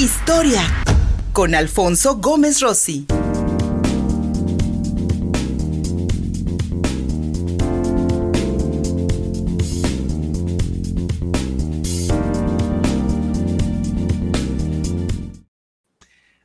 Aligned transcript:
Historia 0.00 0.62
con 1.32 1.56
Alfonso 1.56 2.18
Gómez 2.18 2.60
Rossi. 2.60 3.04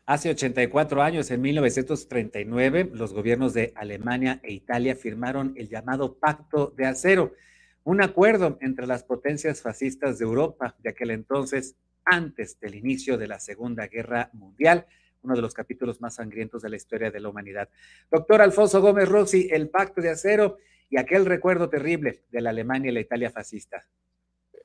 Hace 0.08 0.32
84 0.32 1.04
años, 1.04 1.30
en 1.30 1.42
1939, 1.42 2.90
los 2.92 3.14
gobiernos 3.14 3.54
de 3.54 3.72
Alemania 3.76 4.40
e 4.42 4.52
Italia 4.52 4.96
firmaron 4.96 5.54
el 5.58 5.70
llamado 5.70 6.16
Pacto 6.16 6.74
de 6.76 6.88
Acero, 6.88 7.36
un 7.84 8.02
acuerdo 8.02 8.58
entre 8.62 8.88
las 8.88 9.04
potencias 9.04 9.62
fascistas 9.62 10.18
de 10.18 10.26
Europa 10.26 10.76
de 10.80 10.90
aquel 10.90 11.12
entonces, 11.12 11.76
antes 12.06 12.60
del 12.60 12.76
inicio 12.76 13.18
de 13.18 13.28
la 13.28 13.40
Segunda 13.40 13.88
Guerra 13.88 14.30
Mundial, 14.34 14.86
uno 15.22 15.36
de 15.36 15.42
los 15.42 15.54
capítulos 15.54 16.02
más 16.02 16.16
sangrientos 16.16 16.62
de 16.62 16.70
la 16.70 16.76
historia 16.76 17.12
de 17.12 17.20
la 17.20 17.30
humanidad. 17.30 17.70
Doctor 18.12 18.42
Alfonso 18.42 18.82
Gómez 18.82 19.08
Rossi, 19.10 19.48
el 19.52 19.70
Pacto 19.70 20.02
de 20.02 20.10
Acero 20.10 20.58
y 20.90 20.98
aquel 20.98 21.26
recuerdo 21.26 21.70
terrible 21.70 22.24
de 22.30 22.42
la 22.42 22.52
Alemania 22.52 22.92
y 22.92 22.94
la 22.94 23.00
Italia 23.00 23.32
fascista. 23.32 23.86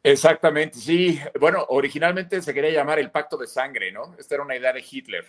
Exactamente, 0.02 0.78
sí. 0.78 1.20
Bueno, 1.38 1.64
originalmente 1.70 2.40
se 2.42 2.54
quería 2.54 2.70
llamar 2.70 2.98
el 2.98 3.10
pacto 3.10 3.36
de 3.36 3.46
sangre, 3.46 3.90
¿no? 3.92 4.14
Esta 4.18 4.36
era 4.36 4.44
una 4.44 4.56
idea 4.56 4.72
de 4.72 4.84
Hitler, 4.88 5.24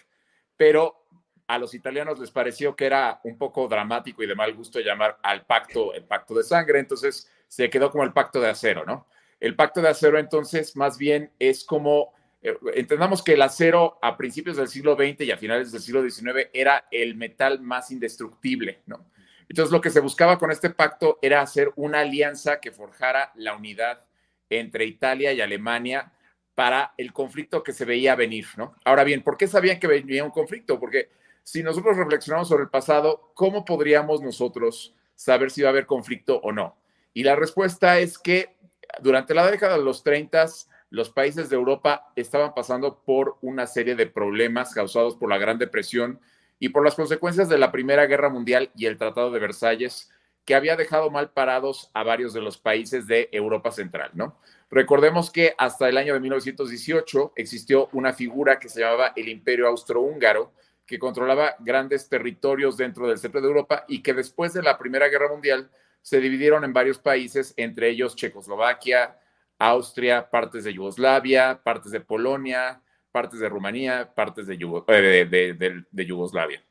pero 0.56 1.06
a 1.48 1.58
los 1.58 1.74
italianos 1.74 2.20
les 2.20 2.30
pareció 2.30 2.76
que 2.76 2.86
era 2.86 3.20
un 3.24 3.38
poco 3.38 3.68
dramático 3.68 4.22
y 4.22 4.28
de 4.28 4.36
mal 4.36 4.54
gusto 4.54 4.80
llamar 4.80 5.18
al 5.24 5.46
pacto 5.46 5.94
el 5.94 6.04
pacto 6.04 6.36
de 6.36 6.44
sangre, 6.44 6.80
entonces 6.80 7.28
se 7.48 7.70
quedó 7.72 7.90
como 7.90 8.04
el 8.04 8.14
pacto 8.14 8.40
de 8.40 8.50
acero, 8.50 8.86
¿no? 8.86 9.08
El 9.40 9.56
pacto 9.56 9.82
de 9.82 9.90
acero 9.90 10.20
entonces 10.20 10.76
más 10.76 10.98
bien 10.98 11.32
es 11.40 11.64
como, 11.64 12.14
eh, 12.42 12.58
entendamos 12.76 13.24
que 13.24 13.34
el 13.34 13.42
acero 13.42 13.98
a 14.02 14.18
principios 14.18 14.58
del 14.58 14.68
siglo 14.68 14.96
XX 14.96 15.22
y 15.22 15.32
a 15.32 15.38
finales 15.38 15.72
del 15.72 15.82
siglo 15.82 16.02
XIX 16.02 16.50
era 16.54 16.88
el 16.92 17.16
metal 17.16 17.62
más 17.62 17.92
indestructible, 17.92 18.82
¿no? 18.86 19.06
Entonces 19.48 19.72
lo 19.72 19.82
que 19.82 19.90
se 19.90 20.00
buscaba 20.00 20.38
con 20.38 20.52
este 20.52 20.70
pacto 20.70 21.18
era 21.22 21.42
hacer 21.42 21.72
una 21.76 22.02
alianza 22.02 22.60
que 22.60 22.72
forjara 22.72 23.32
la 23.36 23.56
unidad 23.56 24.06
entre 24.50 24.86
Italia 24.86 25.34
y 25.34 25.42
Alemania 25.42 26.12
para 26.54 26.94
el 26.98 27.14
conflicto 27.14 27.64
que 27.64 27.74
se 27.74 27.86
veía 27.86 28.16
venir, 28.16 28.46
¿no? 28.58 28.76
Ahora 28.84 29.04
bien, 29.04 29.24
¿por 29.24 29.38
qué 29.38 29.48
sabían 29.48 29.80
que 29.80 29.88
venía 29.88 30.24
un 30.24 30.32
conflicto? 30.32 30.80
Porque 30.80 31.10
si 31.42 31.64
nosotros 31.64 31.98
reflexionamos 31.98 32.48
sobre 32.48 32.64
el 32.64 32.70
pasado, 32.70 33.32
¿cómo 33.34 33.66
podríamos 33.66 34.22
nosotros 34.22 34.94
saber 35.16 35.50
si 35.52 35.62
va 35.62 35.70
a 35.70 35.72
haber 35.72 35.86
conflicto 35.86 36.40
o 36.44 36.52
no? 36.52 36.78
Y 37.14 37.24
la 37.24 37.36
respuesta 37.36 37.98
es 38.00 38.20
que 38.20 38.56
durante 39.02 39.34
la 39.34 39.50
década 39.50 39.78
de 39.78 39.84
los 39.84 40.04
30, 40.04 40.46
los 40.90 41.10
países 41.10 41.50
de 41.50 41.56
Europa 41.56 42.12
estaban 42.16 42.54
pasando 42.54 43.00
por 43.04 43.38
una 43.42 43.68
serie 43.68 43.96
de 43.96 44.08
problemas 44.08 44.74
causados 44.74 45.16
por 45.16 45.30
la 45.30 45.38
Gran 45.38 45.58
Depresión 45.58 46.20
y 46.60 46.70
por 46.70 46.84
las 46.84 46.96
consecuencias 46.96 47.48
de 47.50 47.58
la 47.58 47.72
Primera 47.72 48.06
Guerra 48.06 48.30
Mundial 48.30 48.72
y 48.76 48.86
el 48.86 48.98
Tratado 48.98 49.32
de 49.32 49.40
Versalles, 49.40 50.10
que 50.46 50.56
había 50.56 50.76
dejado 50.76 51.12
mal 51.12 51.30
parados 51.30 51.92
a 51.94 52.04
varios 52.04 52.34
de 52.34 52.42
los 52.42 52.58
países 52.58 53.06
de 53.08 53.30
Europa 53.32 53.72
Central, 53.72 54.12
¿no? 54.14 54.40
Recordemos 54.72 55.32
que 55.32 55.54
hasta 55.58 55.90
el 55.90 55.98
año 55.98 56.14
de 56.14 56.20
1918 56.20 57.34
existió 57.36 57.90
una 57.94 58.14
figura 58.14 58.60
que 58.60 58.70
se 58.70 58.82
llamaba 58.82 59.14
el 59.16 59.30
Imperio 59.30 59.68
Austrohúngaro, 59.68 60.52
que 60.86 61.00
controlaba 61.00 61.56
grandes 61.60 62.10
territorios 62.10 62.78
dentro 62.78 63.08
del 63.08 63.20
centro 63.20 63.42
de 63.42 63.48
Europa 63.48 63.86
y 63.88 64.02
que 64.02 64.14
después 64.14 64.54
de 64.54 64.64
la 64.64 64.78
Primera 64.78 65.08
Guerra 65.08 65.30
Mundial 65.30 65.70
se 66.02 66.20
dividieron 66.20 66.64
en 66.64 66.74
varios 66.74 66.98
países, 67.00 67.54
entre 67.58 67.90
ellos 67.90 68.16
Checoslovaquia, 68.16 69.20
Austria, 69.58 70.30
partes 70.30 70.64
de 70.64 70.74
Yugoslavia, 70.74 71.62
partes 71.64 71.92
de 71.92 72.02
Polonia, 72.02 72.82
partes 73.12 73.40
de 73.40 73.50
Rumanía, 73.50 74.14
partes 74.16 74.48
de, 74.48 74.56
eh, 74.56 76.06
Yugoslavia. 76.06 76.64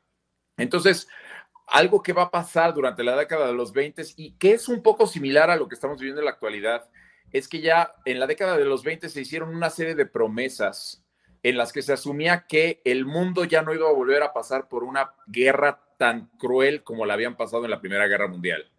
Entonces, 0.57 1.09
algo 1.67 2.03
que 2.03 2.15
va 2.15 2.23
a 2.25 2.31
pasar 2.31 2.73
durante 2.73 3.05
la 3.05 3.17
década 3.17 3.47
de 3.47 3.53
los 3.53 3.73
20 3.73 4.03
y 4.17 4.33
que 4.33 4.53
es 4.53 4.69
un 4.69 4.83
poco 4.83 5.07
similar 5.07 5.51
a 5.51 5.57
lo 5.57 5.69
que 5.69 5.75
estamos 5.75 5.99
viviendo 5.99 6.21
en 6.21 6.27
la 6.27 6.33
actualidad, 6.33 6.89
es 7.31 7.47
que 7.47 7.61
ya 7.61 7.95
en 8.07 8.19
la 8.19 8.27
década 8.27 8.57
de 8.57 8.65
los 8.65 8.83
20 8.83 9.09
se 9.11 9.21
hicieron 9.21 9.55
una 9.55 9.69
serie 9.69 9.95
de 9.95 10.07
promesas 10.07 11.05
en 11.43 11.57
las 11.57 11.73
que 11.73 11.83
se 11.83 11.93
asumía 11.93 12.47
que 12.49 12.81
el 12.85 13.05
mundo 13.05 13.45
ya 13.45 13.63
no 13.63 13.75
iba 13.75 13.89
a 13.89 13.93
volver 13.93 14.23
a 14.23 14.33
pasar 14.33 14.69
por 14.69 14.83
una 14.83 15.13
guerra 15.27 15.81
tan 15.99 16.31
cruel 16.39 16.83
como 16.83 17.05
la 17.05 17.15
habían 17.15 17.37
pasado 17.37 17.65
en 17.65 17.71
la 17.71 17.81
Primera 17.81 18.07
Guerra 18.07 18.29
Mundial. 18.29 18.71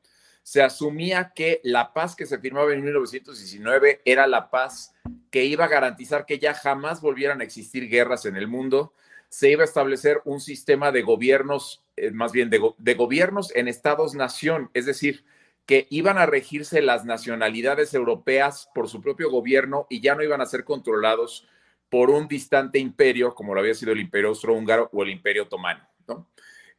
Se 0.49 0.63
asumía 0.63 1.31
que 1.35 1.61
la 1.63 1.93
paz 1.93 2.15
que 2.15 2.25
se 2.25 2.39
firmaba 2.39 2.73
en 2.73 2.81
1919 2.81 4.01
era 4.03 4.25
la 4.25 4.49
paz 4.49 4.95
que 5.29 5.45
iba 5.45 5.65
a 5.65 5.67
garantizar 5.67 6.25
que 6.25 6.39
ya 6.39 6.55
jamás 6.55 7.01
volvieran 7.01 7.39
a 7.39 7.43
existir 7.43 7.87
guerras 7.87 8.25
en 8.25 8.35
el 8.35 8.47
mundo, 8.47 8.91
se 9.27 9.51
iba 9.51 9.61
a 9.61 9.65
establecer 9.65 10.23
un 10.25 10.39
sistema 10.39 10.91
de 10.91 11.03
gobiernos, 11.03 11.83
eh, 11.97 12.09
más 12.09 12.31
bien 12.31 12.49
de, 12.49 12.93
gobiernos 12.95 13.55
en 13.55 13.67
estados-nación, 13.67 14.71
es 14.73 14.87
decir, 14.87 15.23
que 15.67 15.85
iban 15.91 16.17
a 16.17 16.25
regirse 16.25 16.81
las 16.81 17.05
nacionalidades 17.05 17.93
europeas 17.93 18.71
por 18.73 18.89
su 18.89 19.03
propio 19.03 19.29
gobierno 19.29 19.85
y 19.87 20.01
ya 20.01 20.15
no 20.15 20.23
iban 20.23 20.41
a 20.41 20.47
ser 20.47 20.63
controlados 20.63 21.47
por 21.89 22.09
un 22.09 22.27
distante 22.27 22.79
imperio, 22.79 23.35
como 23.35 23.53
lo 23.53 23.59
había 23.59 23.75
sido 23.75 23.91
el 23.91 23.99
imperio 23.99 24.29
austrohúngaro 24.29 24.89
o 24.93 25.03
el 25.03 25.11
imperio 25.11 25.43
otomano. 25.43 25.87
¿no? 26.07 26.27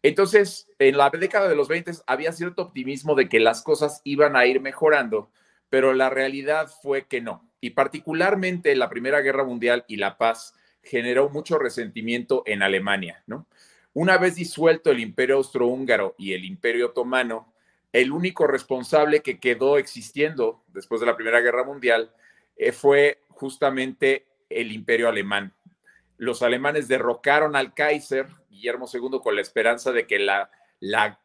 Entonces, 0.03 0.69
en 0.79 0.97
la 0.97 1.11
década 1.11 1.49
de 1.49 1.57
los 1.57 1.69
20 1.69 1.93
había 2.07 2.33
cierto 2.33 2.63
optimismo 2.63 3.15
de 3.15 3.29
que 3.29 3.41
las 3.41 3.63
cosas 3.63 4.01
iban 4.05 4.35
a 4.37 4.47
ir 4.47 4.61
mejorando, 4.61 5.31
pero 5.69 5.93
la 5.93 6.11
realidad 6.11 6.69
fue 6.83 7.07
que 7.07 7.21
no. 7.21 7.49
Y 7.61 7.71
particularmente 7.71 8.75
la 8.77 8.89
Primera 8.89 9.21
Guerra 9.21 9.45
Mundial 9.45 9.85
y 9.89 9.97
la 9.97 10.17
paz 10.17 10.55
generó 10.83 11.29
mucho 11.29 11.59
resentimiento 11.59 12.43
en 12.47 12.63
Alemania, 12.63 13.23
¿no? 13.27 13.47
Una 13.93 14.19
vez 14.19 14.37
disuelto 14.37 14.91
el 14.91 15.01
imperio 15.01 15.37
austrohúngaro 15.37 16.15
y 16.17 16.33
el 16.33 16.45
imperio 16.45 16.87
otomano, 16.87 17.53
el 17.93 18.13
único 18.13 18.47
responsable 18.47 19.21
que 19.21 19.41
quedó 19.41 19.79
existiendo 19.79 20.63
después 20.69 21.01
de 21.01 21.09
la 21.09 21.17
Primera 21.17 21.41
Guerra 21.41 21.65
Mundial 21.65 22.13
eh, 22.57 22.71
fue 22.73 23.21
justamente 23.29 24.27
el 24.49 24.71
imperio 24.71 25.09
alemán. 25.09 25.53
Los 26.21 26.43
alemanes 26.43 26.87
derrocaron 26.87 27.57
al 27.57 27.73
Kaiser 27.73 28.27
Guillermo 28.51 28.87
II 28.93 29.21
con 29.23 29.37
la 29.37 29.41
esperanza 29.41 29.91
de 29.91 30.07
que 30.07 30.19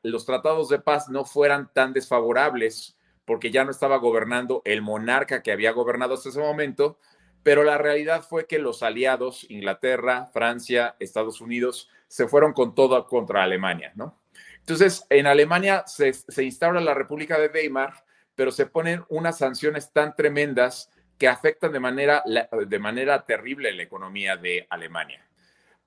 los 0.04 0.26
tratados 0.26 0.70
de 0.70 0.80
paz 0.80 1.10
no 1.10 1.26
fueran 1.26 1.70
tan 1.74 1.92
desfavorables 1.92 2.98
porque 3.26 3.52
ya 3.52 3.66
no 3.66 3.72
estaba 3.72 3.98
gobernando 3.98 4.62
el 4.64 4.82
monarca 4.82 5.44
que 5.44 5.52
había 5.52 5.74
gobernado 5.74 6.14
hasta 6.14 6.30
ese 6.30 6.40
momento, 6.40 6.98
pero 7.44 7.66
la 7.66 7.78
realidad 7.78 8.22
fue 8.22 8.48
que 8.48 8.58
los 8.58 8.84
aliados, 8.84 9.46
Inglaterra, 9.50 10.28
Francia, 10.32 10.96
Estados 11.02 11.42
Unidos, 11.42 11.90
se 12.08 12.30
fueron 12.30 12.54
con 12.54 12.74
todo 12.74 13.06
contra 13.06 13.44
Alemania, 13.44 13.92
¿no? 13.96 14.18
Entonces, 14.60 15.06
en 15.10 15.28
Alemania 15.28 15.84
se, 15.88 16.14
se 16.14 16.44
instaura 16.46 16.80
la 16.80 16.94
República 16.94 17.38
de 17.38 17.50
Weimar, 17.50 18.06
pero 18.34 18.50
se 18.50 18.66
ponen 18.66 19.04
unas 19.10 19.40
sanciones 19.40 19.92
tan 19.92 20.16
tremendas 20.16 20.90
que 21.18 21.28
afectan 21.28 21.72
de 21.72 21.80
manera, 21.80 22.24
de 22.26 22.80
manera 22.80 23.26
terrible 23.26 23.72
la 23.72 23.84
economía 23.84 24.38
de 24.38 24.68
Alemania. 24.70 25.26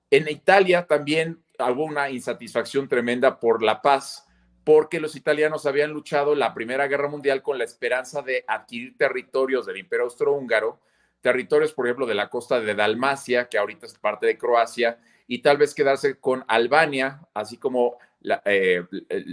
En 0.09 0.27
Italia 0.27 0.87
también 0.87 1.43
hubo 1.59 1.85
una 1.85 2.09
insatisfacción 2.09 2.87
tremenda 2.87 3.39
por 3.39 3.61
la 3.61 3.81
paz, 3.81 4.27
porque 4.63 4.99
los 4.99 5.15
italianos 5.15 5.65
habían 5.65 5.91
luchado 5.91 6.35
la 6.35 6.53
Primera 6.53 6.87
Guerra 6.87 7.07
Mundial 7.07 7.41
con 7.41 7.57
la 7.57 7.63
esperanza 7.63 8.21
de 8.21 8.43
adquirir 8.47 8.97
territorios 8.97 9.65
del 9.65 9.77
Imperio 9.77 10.05
Austrohúngaro 10.05 10.79
territorios, 11.21 11.73
por 11.73 11.85
ejemplo, 11.85 12.05
de 12.05 12.15
la 12.15 12.29
costa 12.29 12.59
de 12.59 12.75
Dalmacia, 12.75 13.49
que 13.49 13.57
ahorita 13.57 13.85
es 13.85 13.97
parte 13.97 14.25
de 14.25 14.37
Croacia, 14.37 14.99
y 15.27 15.39
tal 15.39 15.57
vez 15.57 15.73
quedarse 15.73 16.19
con 16.19 16.43
Albania, 16.47 17.21
así 17.33 17.57
como 17.57 17.97
la, 18.21 18.41
eh, 18.45 18.83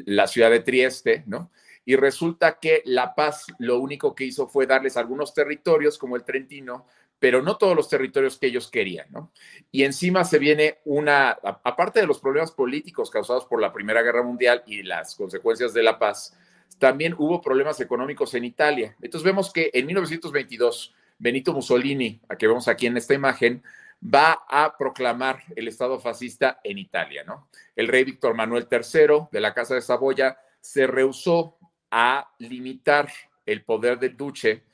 la, 0.05 0.27
ciudad 0.27 0.51
de 0.51 0.61
Trieste, 0.61 1.25
¿no? 1.27 1.51
Y 1.87 1.97
resulta 1.97 2.59
que 2.59 2.83
La 2.85 3.15
Paz 3.15 3.47
lo 3.59 3.79
único 3.79 4.15
que 4.15 4.25
hizo 4.25 4.47
fue 4.47 4.67
darles 4.67 4.99
algunos 4.99 5.33
territorios, 5.33 5.97
como 5.97 6.17
el 6.17 6.25
Trentino, 6.25 6.87
pero 7.19 7.41
no 7.41 7.57
todos 7.57 7.75
los 7.75 7.89
territorios 7.89 8.39
que 8.39 8.49
ellos 8.49 8.71
querían, 8.71 9.07
¿no? 9.11 9.33
Y 9.71 9.85
encima 9.85 10.25
se 10.25 10.39
viene 10.39 10.81
una, 10.85 11.31
aparte 11.31 12.01
de 12.01 12.07
los 12.07 12.19
problemas 12.19 12.53
políticos 12.53 13.11
causados 13.11 13.47
por 13.47 13.61
la 13.61 13.73
Primera 13.73 14.03
Guerra 14.03 14.23
Mundial 14.23 14.63
y 14.67 14.83
las 14.83 15.15
consecuencias 15.15 15.73
de 15.73 15.83
la 15.83 15.99
paz, 15.99 16.37
también 16.79 17.15
hubo 17.17 17.41
problemas 17.41 17.81
económicos 17.81 18.35
en 18.35 18.45
Italia. 18.45 18.97
Entonces 19.01 19.25
vemos 19.25 19.51
que 19.51 19.71
en 19.73 19.87
1922 19.87 20.95
Benito 21.19 21.55
Mussolini, 21.55 22.21
a 22.29 22.37
que 22.37 22.49
vemos 22.49 22.69
aquí 22.69 22.87
en 22.87 22.97
esta 22.97 23.15
imagen, 23.15 23.63
va 24.03 24.45
a 24.49 24.77
proclamar 24.77 25.43
el 25.55 25.69
Estado 25.69 25.99
fascista 25.99 26.61
en 26.63 26.79
Italia, 26.79 27.25
¿no? 27.25 27.49
El 27.75 27.89
rey 27.89 28.05
Víctor 28.05 28.35
Manuel 28.35 28.69
III 28.71 29.29
de 29.33 29.41
la 29.41 29.55
Casa 29.55 29.75
de 29.75 29.81
Saboya 29.81 30.39
se 30.61 30.87
rehusó 30.87 31.56
a 31.99 32.31
limitar 32.39 33.11
el 33.47 33.65
poder 33.65 33.99
del 33.99 34.19
duce 34.19 34.65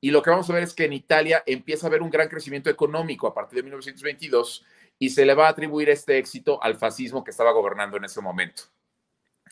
y 0.00 0.10
lo 0.10 0.20
que 0.20 0.30
vamos 0.30 0.50
a 0.50 0.54
ver 0.54 0.64
es 0.64 0.74
que 0.74 0.86
en 0.86 0.92
Italia 0.92 1.44
empieza 1.46 1.86
a 1.86 1.88
haber 1.88 2.02
un 2.02 2.10
gran 2.10 2.28
crecimiento 2.28 2.68
económico 2.68 3.28
a 3.28 3.34
partir 3.34 3.58
de 3.58 3.62
1922 3.62 4.66
y 4.98 5.10
se 5.10 5.24
le 5.24 5.34
va 5.34 5.46
a 5.46 5.50
atribuir 5.50 5.90
este 5.90 6.18
éxito 6.18 6.60
al 6.60 6.74
fascismo 6.74 7.22
que 7.22 7.30
estaba 7.30 7.52
gobernando 7.52 7.96
en 7.96 8.04
ese 8.04 8.20
momento. 8.20 8.64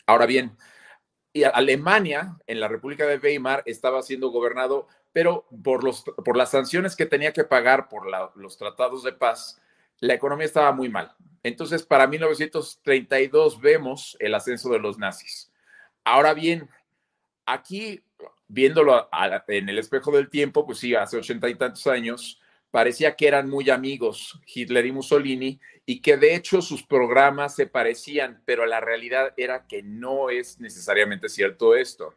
Ahora 0.05 0.25
bien, 0.25 0.57
Alemania 1.53 2.37
en 2.47 2.59
la 2.59 2.67
República 2.67 3.05
de 3.05 3.17
Weimar 3.17 3.63
estaba 3.65 4.01
siendo 4.01 4.29
gobernado 4.29 4.89
pero 5.13 5.47
por, 5.63 5.83
los, 5.83 6.03
por 6.03 6.37
las 6.37 6.51
sanciones 6.51 6.95
que 6.95 7.05
tenía 7.05 7.33
que 7.33 7.43
pagar 7.43 7.89
por 7.89 8.07
los 8.35 8.57
tratados 8.57 9.03
de 9.03 9.13
paz, 9.13 9.61
la 9.99 10.13
economía 10.13 10.45
estaba 10.45 10.71
muy 10.71 10.89
mal. 10.89 11.15
Entonces, 11.43 11.83
para 11.83 12.07
1932 12.07 13.59
vemos 13.59 14.15
el 14.19 14.33
ascenso 14.35 14.69
de 14.69 14.79
los 14.79 14.97
nazis. 14.97 15.51
Ahora 16.03 16.33
bien, 16.33 16.69
aquí, 17.45 18.03
viéndolo 18.47 19.09
en 19.47 19.69
el 19.69 19.77
espejo 19.77 20.11
del 20.11 20.29
tiempo, 20.29 20.65
pues 20.65 20.79
sí, 20.79 20.95
hace 20.95 21.17
ochenta 21.17 21.49
y 21.49 21.55
tantos 21.55 21.87
años, 21.87 22.39
parecía 22.71 23.15
que 23.15 23.27
eran 23.27 23.49
muy 23.49 23.69
amigos 23.69 24.39
Hitler 24.45 24.85
y 24.85 24.91
Mussolini 24.91 25.59
y 25.85 26.01
que 26.01 26.17
de 26.17 26.35
hecho 26.35 26.61
sus 26.61 26.83
programas 26.83 27.55
se 27.55 27.67
parecían, 27.67 28.41
pero 28.45 28.65
la 28.65 28.79
realidad 28.79 29.33
era 29.35 29.67
que 29.67 29.83
no 29.83 30.29
es 30.29 30.59
necesariamente 30.59 31.27
cierto 31.29 31.75
esto. 31.75 32.15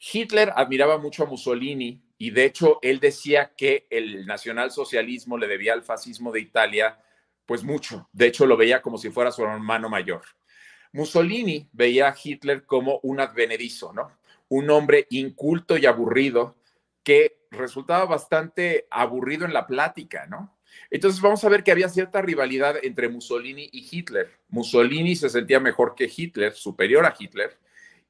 Hitler 0.00 0.52
admiraba 0.54 0.98
mucho 0.98 1.24
a 1.24 1.26
Mussolini 1.26 2.02
y 2.18 2.30
de 2.30 2.44
hecho 2.44 2.78
él 2.82 3.00
decía 3.00 3.52
que 3.56 3.86
el 3.90 4.26
nacionalsocialismo 4.26 5.38
le 5.38 5.48
debía 5.48 5.72
al 5.72 5.82
fascismo 5.82 6.32
de 6.32 6.40
Italia 6.40 6.98
pues 7.46 7.64
mucho. 7.64 8.08
De 8.12 8.26
hecho 8.26 8.46
lo 8.46 8.56
veía 8.56 8.82
como 8.82 8.98
si 8.98 9.10
fuera 9.10 9.32
su 9.32 9.42
hermano 9.42 9.88
mayor. 9.88 10.22
Mussolini 10.92 11.68
veía 11.72 12.08
a 12.08 12.16
Hitler 12.22 12.64
como 12.64 13.00
un 13.02 13.20
advenedizo, 13.20 13.92
¿no? 13.92 14.18
Un 14.48 14.70
hombre 14.70 15.06
inculto 15.10 15.76
y 15.76 15.86
aburrido 15.86 16.56
que 17.02 17.38
resultaba 17.50 18.04
bastante 18.04 18.86
aburrido 18.90 19.44
en 19.44 19.52
la 19.52 19.66
plática, 19.66 20.26
¿no? 20.26 20.58
Entonces 20.90 21.20
vamos 21.20 21.44
a 21.44 21.48
ver 21.48 21.64
que 21.64 21.72
había 21.72 21.88
cierta 21.88 22.22
rivalidad 22.22 22.76
entre 22.82 23.08
Mussolini 23.08 23.68
y 23.72 23.86
Hitler. 23.90 24.38
Mussolini 24.48 25.16
se 25.16 25.28
sentía 25.28 25.60
mejor 25.60 25.94
que 25.94 26.10
Hitler, 26.14 26.52
superior 26.52 27.04
a 27.06 27.14
Hitler, 27.18 27.58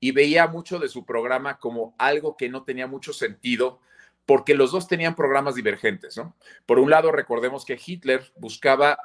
y 0.00 0.12
veía 0.12 0.46
mucho 0.46 0.78
de 0.78 0.88
su 0.88 1.04
programa 1.04 1.58
como 1.58 1.94
algo 1.98 2.36
que 2.36 2.48
no 2.48 2.64
tenía 2.64 2.86
mucho 2.86 3.12
sentido 3.12 3.80
porque 4.26 4.54
los 4.54 4.72
dos 4.72 4.86
tenían 4.86 5.14
programas 5.14 5.54
divergentes, 5.54 6.16
¿no? 6.18 6.36
Por 6.66 6.78
un 6.78 6.90
lado, 6.90 7.10
recordemos 7.12 7.64
que 7.64 7.80
Hitler 7.84 8.30
buscaba 8.36 8.98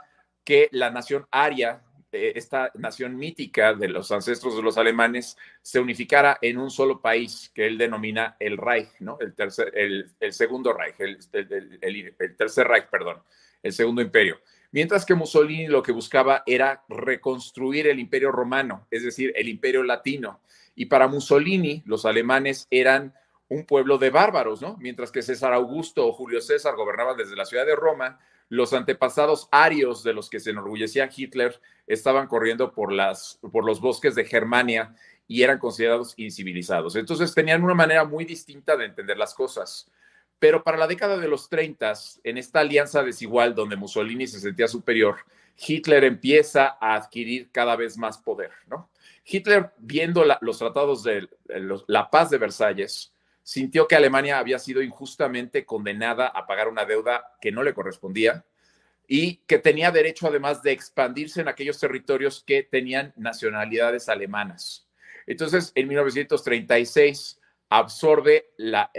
que 0.44 0.68
la 0.72 0.92
nación 0.92 1.26
aria 1.32 1.82
esta 2.14 2.72
nación 2.76 3.16
mítica 3.16 3.74
de 3.74 3.88
los 3.88 4.12
ancestros 4.12 4.56
de 4.56 4.62
los 4.62 4.78
alemanes 4.78 5.38
se 5.62 5.80
unificara 5.80 6.38
en 6.42 6.58
un 6.58 6.70
solo 6.70 7.02
país 7.02 7.52
que 7.54 7.66
él 7.66 7.78
denomina 7.78 8.36
el 8.40 8.58
Reich, 8.58 8.90
¿no? 9.00 9.18
El, 9.20 9.34
tercer, 9.34 9.72
el, 9.76 10.34
segundo 10.34 10.74
Reich, 10.74 10.96
el, 11.00 11.18
el, 11.82 12.36
tercer 12.38 12.68
Reich, 12.68 12.88
perdón, 12.90 13.22
el 13.62 13.74
segundo 13.74 14.02
imperio. 14.02 14.40
Mientras 14.72 15.06
que 15.06 15.16
Mussolini 15.16 15.68
lo 15.68 15.84
que 15.84 15.92
buscaba 15.92 16.44
era 16.46 16.84
reconstruir 16.90 17.88
el 17.88 18.00
imperio 18.00 18.32
romano, 18.32 18.88
es 18.90 19.04
decir, 19.04 19.32
el 19.36 19.48
imperio 19.48 19.84
latino. 19.84 20.42
Y 20.76 20.86
para 20.86 21.08
Mussolini, 21.08 21.84
los 21.86 22.06
alemanes 22.06 22.68
eran 22.72 23.14
un 23.50 23.66
pueblo 23.66 23.98
de 23.98 24.10
bárbaros, 24.10 24.62
¿no? 24.62 24.78
Mientras 24.80 25.12
que 25.12 25.22
César 25.22 25.54
Augusto 25.54 26.08
o 26.08 26.14
Julio 26.14 26.42
César 26.42 26.76
gobernaban 26.76 27.18
desde 27.18 27.36
la 27.36 27.46
ciudad 27.46 27.66
de 27.66 27.76
Roma, 27.76 28.20
los 28.50 28.74
antepasados 28.74 29.48
arios 29.52 30.04
de 30.04 30.14
los 30.14 30.30
que 30.30 30.40
se 30.40 30.52
enorgullecía 30.52 31.10
Hitler 31.16 31.60
estaban 31.88 32.28
corriendo 32.28 32.72
por, 32.72 32.92
las, 32.92 33.40
por 33.52 33.66
los 33.66 33.82
bosques 33.82 34.16
de 34.16 34.26
Germania 34.26 34.96
y 35.28 35.44
eran 35.44 35.60
considerados 35.60 36.14
incivilizados. 36.18 36.96
Entonces 36.96 37.34
tenían 37.34 37.64
una 37.64 37.74
manera 37.74 38.06
muy 38.06 38.26
distinta 38.26 38.76
de 38.76 38.86
entender 38.86 39.18
las 39.18 39.34
cosas. 39.34 39.90
Pero 40.40 40.64
para 40.64 40.78
la 40.78 40.88
década 40.88 41.18
de 41.18 41.28
los 41.28 41.50
30, 41.50 41.94
en 42.24 42.38
esta 42.38 42.60
alianza 42.60 43.04
desigual 43.04 43.56
donde 43.56 43.78
Mussolini 43.78 44.28
se 44.28 44.40
sentía 44.40 44.68
superior, 44.68 45.18
Hitler 45.58 46.04
empieza 46.04 46.78
a 46.82 46.96
adquirir 46.96 47.50
cada 47.52 47.76
vez 47.76 47.98
más 47.98 48.18
poder. 48.18 48.52
¿no? 48.68 48.90
Hitler, 49.26 49.72
viendo 49.78 50.26
los 50.42 50.60
tratados 50.60 51.04
de 51.04 51.30
la 51.88 52.10
paz 52.10 52.30
de 52.30 52.38
Versalles, 52.38 53.14
sintió 53.42 53.88
que 53.88 53.96
Alemania 53.96 54.40
había 54.40 54.60
sido 54.60 54.82
injustamente 54.82 55.66
condenada 55.66 56.28
a 56.28 56.46
pagar 56.46 56.68
una 56.68 56.86
deuda 56.86 57.36
que 57.42 57.52
no 57.52 57.64
le 57.64 57.74
correspondía 57.74 58.46
y 59.08 59.38
que 59.48 59.60
tenía 59.60 59.92
derecho 59.92 60.28
además 60.28 60.64
de 60.64 60.72
expandirse 60.72 61.42
en 61.42 61.48
aquellos 61.48 61.80
territorios 61.80 62.44
que 62.46 62.64
tenían 62.64 63.14
nacionalidades 63.16 64.10
alemanas. 64.10 64.88
Entonces, 65.28 65.72
en 65.76 65.88
1936 65.88 67.40
absorbe 67.70 68.52
la, 68.58 68.92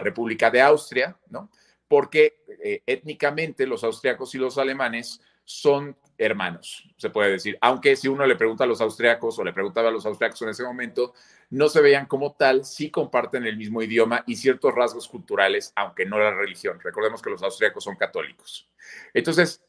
República 0.00 0.50
de 0.50 0.60
Austria, 0.60 1.16
¿no? 1.30 1.50
Porque 1.88 2.44
eh, 2.62 2.82
étnicamente 2.86 3.66
los 3.66 3.84
austriacos 3.84 4.34
y 4.34 4.38
los 4.38 4.58
alemanes 4.58 5.20
son 5.44 5.96
hermanos, 6.18 6.88
se 6.96 7.10
puede 7.10 7.30
decir. 7.30 7.56
Aunque 7.60 7.94
si 7.94 8.08
uno 8.08 8.26
le 8.26 8.36
pregunta 8.36 8.64
a 8.64 8.66
los 8.66 8.80
austriacos 8.80 9.38
o 9.38 9.44
le 9.44 9.52
preguntaba 9.52 9.88
a 9.88 9.92
los 9.92 10.06
austriacos 10.06 10.42
en 10.42 10.48
ese 10.48 10.64
momento, 10.64 11.14
no 11.50 11.68
se 11.68 11.80
veían 11.80 12.06
como 12.06 12.32
tal, 12.32 12.64
sí 12.64 12.90
comparten 12.90 13.46
el 13.46 13.56
mismo 13.56 13.82
idioma 13.82 14.24
y 14.26 14.36
ciertos 14.36 14.74
rasgos 14.74 15.08
culturales, 15.08 15.72
aunque 15.76 16.06
no 16.06 16.18
la 16.18 16.32
religión. 16.32 16.80
Recordemos 16.82 17.22
que 17.22 17.30
los 17.30 17.42
austriacos 17.42 17.84
son 17.84 17.96
católicos. 17.96 18.68
Entonces, 19.14 19.62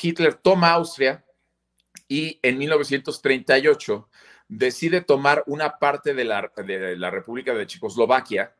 Hitler 0.00 0.34
toma 0.34 0.72
Austria 0.72 1.24
y 2.08 2.38
en 2.42 2.58
1938 2.58 4.08
decide 4.48 5.00
tomar 5.00 5.44
una 5.46 5.78
parte 5.78 6.14
de 6.14 6.24
la, 6.24 6.52
de 6.56 6.96
la 6.96 7.10
República 7.10 7.54
de 7.54 7.66
Checoslovaquia 7.66 8.54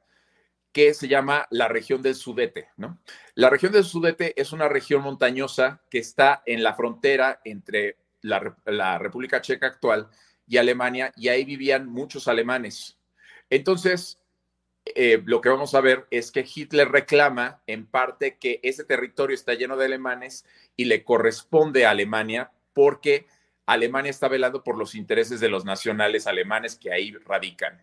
que 0.73 0.95
se 0.95 1.07
llama 1.07 1.47
la 1.51 1.69
región 1.69 2.03
del 2.03 2.15
Sudete, 2.15 2.69
¿no? 2.77 2.99
La 3.35 3.51
región 3.51 3.73
del 3.73 3.85
Sudete 3.85 4.41
es 4.41 4.53
una 4.53 4.69
región 4.69 5.03
montañosa 5.03 5.83
que 5.91 5.99
está 5.99 6.43
en 6.47 6.63
la 6.63 6.75
frontera 6.75 7.41
entre 7.45 7.99
la, 8.23 8.99
República 8.99 9.41
Checa 9.41 9.67
actual 9.67 10.09
y 10.47 10.57
Alemania, 10.57 11.13
y 11.17 11.29
ahí 11.29 11.45
vivían 11.45 11.89
muchos 11.89 12.27
alemanes. 12.29 12.99
Entonces, 13.51 14.19
eh, 14.85 15.23
lo 15.25 15.41
que 15.41 15.49
vamos 15.49 15.75
a 15.75 15.81
ver 15.81 16.07
es 16.11 16.33
que 16.33 16.47
Hitler 16.53 16.89
reclama 16.89 17.63
en 17.67 17.87
parte 17.87 18.39
que 18.39 18.61
ese 18.63 18.85
territorio 18.85 19.35
está 19.35 19.55
lleno 19.55 19.77
de 19.77 19.85
alemanes 19.87 20.45
y 20.77 20.87
le 20.87 21.05
corresponde 21.05 21.87
a 21.87 21.91
Alemania 21.91 22.51
porque 22.73 23.27
Alemania 23.67 24.11
está 24.11 24.29
velando 24.29 24.65
por 24.65 24.77
los 24.77 24.95
intereses 24.95 25.39
de 25.41 25.49
los 25.49 25.65
nacionales 25.65 26.27
alemanes 26.27 26.77
que 26.77 26.93
ahí 26.93 27.13
radican. 27.13 27.81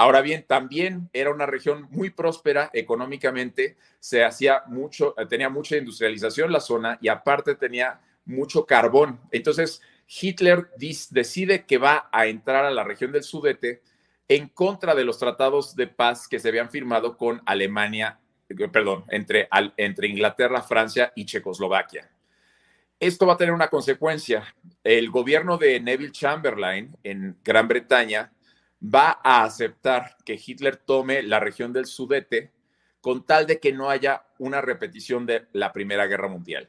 Ahora 0.00 0.22
bien, 0.22 0.46
también 0.48 1.10
era 1.12 1.30
una 1.30 1.44
región 1.44 1.86
muy 1.90 2.08
próspera 2.08 2.70
económicamente, 2.72 3.76
se 3.98 4.24
hacía 4.24 4.62
mucho, 4.66 5.14
tenía 5.28 5.50
mucha 5.50 5.76
industrialización 5.76 6.50
la 6.50 6.60
zona 6.60 6.98
y 7.02 7.08
aparte 7.08 7.54
tenía 7.54 8.00
mucho 8.24 8.64
carbón. 8.64 9.20
Entonces, 9.30 9.82
Hitler 10.06 10.70
decide 11.10 11.66
que 11.66 11.76
va 11.76 12.08
a 12.12 12.28
entrar 12.28 12.64
a 12.64 12.70
la 12.70 12.82
región 12.82 13.12
del 13.12 13.24
Sudete 13.24 13.82
en 14.26 14.48
contra 14.48 14.94
de 14.94 15.04
los 15.04 15.18
tratados 15.18 15.76
de 15.76 15.88
paz 15.88 16.26
que 16.26 16.38
se 16.38 16.48
habían 16.48 16.70
firmado 16.70 17.18
con 17.18 17.42
Alemania, 17.44 18.18
eh, 18.48 18.68
perdón, 18.68 19.04
entre, 19.10 19.50
entre 19.76 20.08
Inglaterra, 20.08 20.62
Francia 20.62 21.12
y 21.14 21.26
Checoslovaquia. 21.26 22.10
Esto 22.98 23.26
va 23.26 23.34
a 23.34 23.36
tener 23.36 23.52
una 23.52 23.68
consecuencia. 23.68 24.54
El 24.82 25.10
gobierno 25.10 25.58
de 25.58 25.78
Neville 25.78 26.12
Chamberlain 26.12 26.96
en 27.02 27.36
Gran 27.44 27.68
Bretaña 27.68 28.32
va 28.82 29.20
a 29.22 29.44
aceptar 29.44 30.16
que 30.24 30.40
Hitler 30.44 30.76
tome 30.76 31.22
la 31.22 31.40
región 31.40 31.72
del 31.72 31.86
Sudete 31.86 32.50
con 33.00 33.24
tal 33.24 33.46
de 33.46 33.60
que 33.60 33.72
no 33.72 33.90
haya 33.90 34.24
una 34.38 34.60
repetición 34.60 35.26
de 35.26 35.46
la 35.52 35.72
Primera 35.72 36.06
Guerra 36.06 36.28
Mundial. 36.28 36.68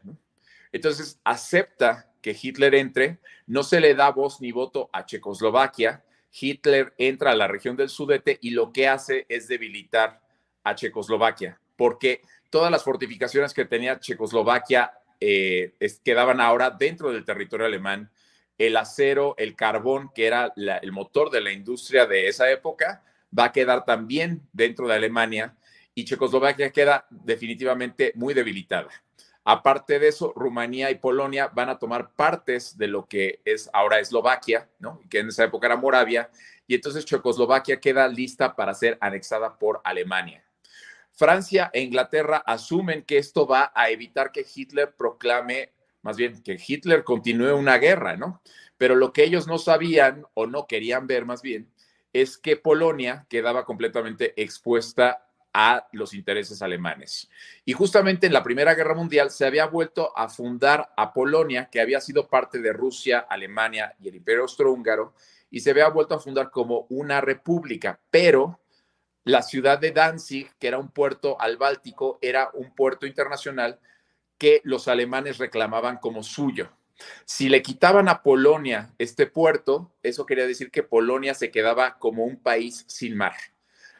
Entonces 0.71 1.19
acepta 1.23 2.11
que 2.21 2.37
Hitler 2.39 2.75
entre, 2.75 3.19
no 3.47 3.63
se 3.63 3.81
le 3.81 3.95
da 3.95 4.11
voz 4.11 4.39
ni 4.41 4.51
voto 4.51 4.89
a 4.93 5.05
Checoslovaquia, 5.05 6.03
Hitler 6.31 6.93
entra 6.97 7.31
a 7.31 7.35
la 7.35 7.47
región 7.47 7.75
del 7.75 7.89
Sudete 7.89 8.37
y 8.41 8.51
lo 8.51 8.71
que 8.71 8.87
hace 8.87 9.25
es 9.27 9.47
debilitar 9.47 10.21
a 10.63 10.75
Checoslovaquia, 10.75 11.59
porque 11.75 12.21
todas 12.49 12.71
las 12.71 12.83
fortificaciones 12.83 13.53
que 13.53 13.65
tenía 13.65 13.99
Checoslovaquia 13.99 14.93
eh, 15.19 15.73
quedaban 16.03 16.39
ahora 16.39 16.69
dentro 16.69 17.11
del 17.11 17.25
territorio 17.25 17.65
alemán. 17.65 18.09
El 18.67 18.77
acero, 18.77 19.33
el 19.39 19.55
carbón, 19.55 20.11
que 20.13 20.27
era 20.27 20.53
el 20.55 20.91
motor 20.91 21.31
de 21.31 21.41
la 21.41 21.51
industria 21.51 22.05
de 22.05 22.27
esa 22.27 22.51
época, 22.51 23.03
va 23.37 23.45
a 23.45 23.51
quedar 23.51 23.85
también 23.85 24.47
dentro 24.53 24.87
de 24.87 24.93
Alemania 24.93 25.55
y 25.95 26.05
Checoslovaquia 26.05 26.69
queda 26.71 27.07
definitivamente 27.09 28.11
muy 28.13 28.35
debilitada. 28.35 28.89
Aparte 29.43 29.97
de 29.97 30.09
eso, 30.09 30.31
Rumanía 30.35 30.91
y 30.91 30.95
Polonia 30.99 31.47
van 31.47 31.69
a 31.69 31.79
tomar 31.79 32.11
partes 32.11 32.77
de 32.77 32.85
lo 32.85 33.07
que 33.07 33.41
es 33.45 33.67
ahora 33.73 33.99
Eslovaquia, 33.99 34.69
¿no? 34.77 35.01
que 35.09 35.17
en 35.17 35.29
esa 35.29 35.45
época 35.45 35.65
era 35.65 35.75
Moravia, 35.75 36.29
y 36.67 36.75
entonces 36.75 37.03
Checoslovaquia 37.05 37.79
queda 37.79 38.07
lista 38.07 38.55
para 38.55 38.75
ser 38.75 38.95
anexada 39.01 39.57
por 39.57 39.81
Alemania. 39.83 40.45
Francia 41.13 41.71
e 41.73 41.81
Inglaterra 41.81 42.43
asumen 42.45 43.01
que 43.01 43.17
esto 43.17 43.47
va 43.47 43.71
a 43.73 43.89
evitar 43.89 44.31
que 44.31 44.45
Hitler 44.55 44.95
proclame, 44.95 45.71
más 46.01 46.17
bien 46.17 46.41
que 46.43 46.57
Hitler 46.65 47.03
continúe 47.03 47.55
una 47.55 47.77
guerra, 47.77 48.17
¿no? 48.17 48.41
Pero 48.77 48.95
lo 48.95 49.13
que 49.13 49.23
ellos 49.23 49.47
no 49.47 49.57
sabían 49.57 50.25
o 50.33 50.47
no 50.47 50.67
querían 50.67 51.07
ver 51.07 51.25
más 51.25 51.41
bien 51.41 51.69
es 52.13 52.37
que 52.37 52.57
Polonia 52.57 53.25
quedaba 53.29 53.65
completamente 53.65 54.33
expuesta 54.41 55.25
a 55.53 55.87
los 55.91 56.13
intereses 56.13 56.61
alemanes. 56.61 57.29
Y 57.65 57.73
justamente 57.73 58.27
en 58.27 58.33
la 58.33 58.43
Primera 58.43 58.73
Guerra 58.73 58.95
Mundial 58.95 59.31
se 59.31 59.45
había 59.45 59.65
vuelto 59.65 60.17
a 60.17 60.29
fundar 60.29 60.93
a 60.95 61.13
Polonia, 61.13 61.69
que 61.69 61.81
había 61.81 61.99
sido 61.99 62.27
parte 62.27 62.59
de 62.59 62.73
Rusia, 62.73 63.19
Alemania 63.29 63.95
y 63.99 64.09
el 64.09 64.15
Imperio 64.15 64.43
Austrohúngaro, 64.43 65.13
y 65.49 65.59
se 65.59 65.71
había 65.71 65.89
vuelto 65.89 66.15
a 66.15 66.19
fundar 66.19 66.49
como 66.49 66.85
una 66.89 67.19
república, 67.19 67.99
pero 68.09 68.59
la 69.23 69.41
ciudad 69.41 69.77
de 69.77 69.91
Danzig, 69.91 70.49
que 70.57 70.67
era 70.67 70.79
un 70.79 70.89
puerto 70.89 71.39
al 71.39 71.57
Báltico, 71.57 72.17
era 72.21 72.49
un 72.53 72.73
puerto 72.73 73.05
internacional 73.05 73.79
que 74.41 74.59
los 74.63 74.87
alemanes 74.87 75.37
reclamaban 75.37 75.97
como 75.97 76.23
suyo. 76.23 76.71
Si 77.25 77.47
le 77.47 77.61
quitaban 77.61 78.09
a 78.09 78.23
Polonia 78.23 78.91
este 78.97 79.27
puerto, 79.27 79.93
eso 80.01 80.25
quería 80.25 80.47
decir 80.47 80.71
que 80.71 80.81
Polonia 80.81 81.35
se 81.35 81.51
quedaba 81.51 81.99
como 81.99 82.25
un 82.25 82.37
país 82.37 82.83
sin 82.87 83.15
mar. 83.15 83.35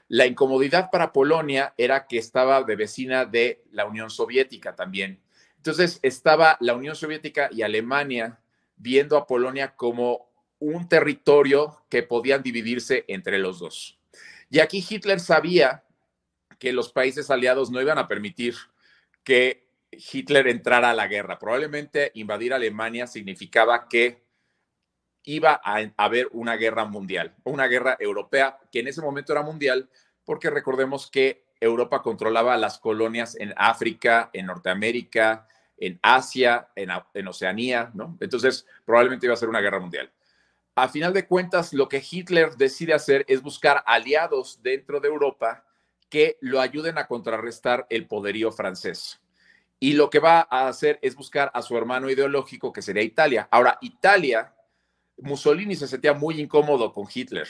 La 0.07 0.25
incomodidad 0.25 0.89
para 0.89 1.13
Polonia 1.13 1.75
era 1.77 2.07
que 2.07 2.17
estaba 2.17 2.63
de 2.63 2.75
vecina 2.75 3.25
de 3.25 3.61
la 3.71 3.85
Unión 3.85 4.09
Soviética 4.09 4.75
también. 4.75 5.21
Entonces 5.57 5.99
estaba 6.01 6.57
la 6.59 6.73
Unión 6.73 6.95
Soviética 6.95 7.47
y 7.51 7.61
Alemania 7.61 8.39
viendo 8.77 9.17
a 9.17 9.27
Polonia 9.27 9.75
como 9.75 10.27
un 10.57 10.89
territorio 10.89 11.83
que 11.87 12.01
podían 12.01 12.41
dividirse 12.41 13.05
entre 13.07 13.37
los 13.37 13.59
dos. 13.59 13.99
Y 14.49 14.57
aquí 14.57 14.83
Hitler 14.89 15.19
sabía 15.19 15.83
que 16.57 16.73
los 16.73 16.91
países 16.91 17.29
aliados 17.29 17.69
no 17.69 17.79
iban 17.79 17.99
a 17.99 18.07
permitir 18.07 18.55
que 19.23 19.69
Hitler 19.91 20.47
entrara 20.47 20.91
a 20.91 20.93
la 20.93 21.07
guerra. 21.07 21.37
Probablemente 21.37 22.11
invadir 22.15 22.53
Alemania 22.53 23.07
significaba 23.07 23.87
que 23.87 24.23
iba 25.23 25.61
a 25.63 25.81
haber 25.97 26.29
una 26.31 26.55
guerra 26.55 26.85
mundial, 26.85 27.35
una 27.43 27.67
guerra 27.67 27.97
europea, 27.99 28.57
que 28.71 28.79
en 28.79 28.87
ese 28.87 29.01
momento 29.01 29.33
era 29.33 29.43
mundial, 29.43 29.89
porque 30.23 30.49
recordemos 30.49 31.09
que 31.09 31.45
Europa 31.59 32.01
controlaba 32.01 32.57
las 32.57 32.79
colonias 32.79 33.35
en 33.35 33.53
África, 33.55 34.29
en 34.33 34.47
Norteamérica, 34.47 35.47
en 35.77 35.99
Asia, 36.01 36.69
en, 36.75 37.27
Oceanía, 37.27 37.91
¿no? 37.93 38.17
Entonces, 38.19 38.65
probablemente 38.85 39.25
iba 39.25 39.33
a 39.33 39.37
ser 39.37 39.49
una 39.49 39.61
guerra 39.61 39.79
mundial. 39.79 40.11
A 40.75 40.87
final 40.87 41.13
de 41.13 41.27
cuentas, 41.27 41.73
lo 41.73 41.89
que 41.89 42.03
Hitler 42.09 42.55
decide 42.55 42.93
hacer 42.93 43.25
es 43.27 43.41
buscar 43.41 43.83
aliados 43.85 44.61
dentro 44.63 44.99
de 44.99 45.09
Europa 45.09 45.65
que 46.09 46.37
lo 46.41 46.59
ayuden 46.59 46.97
a 46.97 47.07
contrarrestar 47.07 47.87
el 47.89 48.07
poderío 48.07 48.51
francés. 48.51 49.19
Y 49.83 49.93
lo 49.93 50.11
que 50.11 50.19
va 50.19 50.47
a 50.47 50.67
hacer 50.67 50.99
es 51.01 51.15
buscar 51.15 51.49
a 51.55 51.63
su 51.63 51.75
hermano 51.75 52.07
ideológico, 52.07 52.71
que 52.71 52.83
sería 52.83 53.01
Italia. 53.01 53.47
Ahora, 53.49 53.79
Italia, 53.81 54.53
Mussolini 55.17 55.75
se 55.75 55.87
sentía 55.87 56.13
muy 56.13 56.39
incómodo 56.39 56.93
con 56.93 57.07
Hitler. 57.11 57.47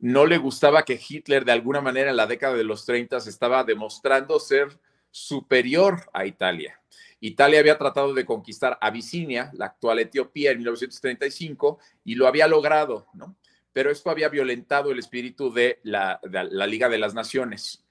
No 0.00 0.26
le 0.26 0.36
gustaba 0.36 0.82
que 0.84 1.00
Hitler, 1.00 1.44
de 1.44 1.52
alguna 1.52 1.80
manera, 1.80 2.10
en 2.10 2.16
la 2.16 2.26
década 2.26 2.54
de 2.54 2.64
los 2.64 2.84
30 2.86 3.18
estaba 3.18 3.62
demostrando 3.62 4.40
ser 4.40 4.80
superior 5.12 6.10
a 6.12 6.26
Italia. 6.26 6.80
Italia 7.20 7.60
había 7.60 7.78
tratado 7.78 8.14
de 8.14 8.26
conquistar 8.26 8.76
Abisinia, 8.80 9.52
la 9.54 9.66
actual 9.66 10.00
Etiopía, 10.00 10.50
en 10.50 10.58
1935, 10.58 11.78
y 12.02 12.16
lo 12.16 12.26
había 12.26 12.48
logrado, 12.48 13.06
¿no? 13.14 13.36
Pero 13.72 13.92
esto 13.92 14.10
había 14.10 14.28
violentado 14.28 14.90
el 14.90 14.98
espíritu 14.98 15.52
de 15.52 15.78
la, 15.84 16.18
de 16.24 16.42
la 16.50 16.66
Liga 16.66 16.88
de 16.88 16.98
las 16.98 17.14
Naciones. 17.14 17.84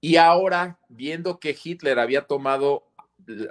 Y 0.00 0.16
ahora, 0.16 0.78
viendo 0.88 1.38
que 1.38 1.54
Hitler 1.62 1.98
había 1.98 2.22
tomado 2.22 2.86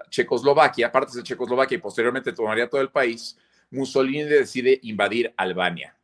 Checoslovaquia, 0.10 0.91
partes 0.91 1.15
de 1.15 1.24
Checoslovaquia 1.24 1.77
y 1.77 1.82
posteriormente 1.82 2.34
tomaría 2.34 2.70
todo 2.70 2.82
el 2.82 2.89
país, 2.89 3.38
Mussolini 3.72 4.24
decide 4.24 4.79
invadir 4.84 5.34
Albania. 5.38 5.98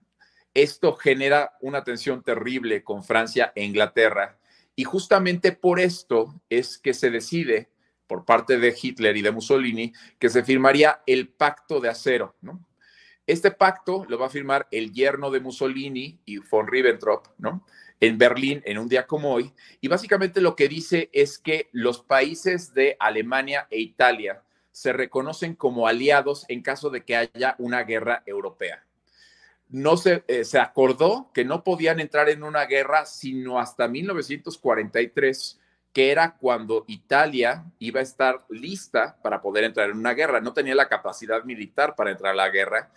Esto 0.54 0.96
genera 0.96 1.54
una 1.62 1.84
tensión 1.84 2.24
terrible 2.24 2.84
con 2.84 3.04
Francia 3.04 3.54
e 3.56 3.64
Inglaterra 3.64 4.38
y 4.76 4.84
justamente 4.84 5.52
por 5.54 5.80
esto 5.80 6.42
es 6.50 6.78
que 6.78 6.94
se 6.94 7.10
decide 7.10 7.70
por 8.08 8.26
parte 8.26 8.58
de 8.58 8.76
Hitler 8.80 9.16
y 9.16 9.22
de 9.22 9.32
Mussolini 9.32 9.94
que 10.20 10.30
se 10.30 10.44
firmaría 10.44 11.02
el 11.06 11.30
pacto 11.30 11.80
de 11.80 11.90
acero, 11.90 12.36
¿no? 12.42 12.66
Este 13.28 13.52
pacto 13.52 14.04
lo 14.10 14.18
va 14.18 14.26
a 14.26 14.30
firmar 14.30 14.68
el 14.72 14.92
yerno 14.92 15.32
de 15.32 15.40
Mussolini 15.40 16.20
y 16.26 16.40
von 16.40 16.68
Ribbentrop, 16.68 17.28
¿no? 17.38 17.66
En 18.02 18.18
Berlín 18.18 18.62
en 18.66 18.80
un 18.80 18.90
día 18.90 19.08
como 19.08 19.32
hoy. 19.32 19.54
Y 19.80 19.88
básicamente 19.88 20.42
lo 20.42 20.56
que 20.56 20.68
dice 20.68 21.10
es 21.14 21.38
que 21.38 21.70
los 21.72 22.02
países 22.02 22.74
de 22.74 22.98
Alemania 23.00 23.68
e 23.70 23.80
Italia 23.80 24.42
se 24.72 24.92
reconocen 24.92 25.56
como 25.56 25.88
aliados 25.88 26.46
en 26.50 26.62
caso 26.62 26.90
de 26.90 27.06
que 27.06 27.16
haya 27.16 27.56
una 27.60 27.84
guerra 27.84 28.24
europea. 28.26 28.84
No 29.70 29.96
se, 29.96 30.24
eh, 30.28 30.44
se 30.44 30.60
acordó 30.60 31.30
que 31.34 31.46
no 31.46 31.64
podían 31.64 32.00
entrar 32.00 32.28
en 32.28 32.44
una 32.44 32.66
guerra 32.66 33.06
sino 33.06 33.60
hasta 33.60 33.88
1943, 33.88 35.60
que 35.94 36.12
era 36.12 36.38
cuando 36.38 36.86
Italia 36.88 37.66
iba 37.80 38.00
a 38.00 38.04
estar 38.04 38.46
lista 38.50 39.18
para 39.22 39.42
poder 39.42 39.66
entrar 39.66 39.90
en 39.90 39.98
una 39.98 40.14
guerra. 40.14 40.42
No 40.42 40.54
tenía 40.54 40.74
la 40.74 40.90
capacidad 40.90 41.44
militar 41.44 41.96
para 41.96 42.12
entrar 42.12 42.32
a 42.32 42.36
la 42.36 42.50
guerra 42.50 42.92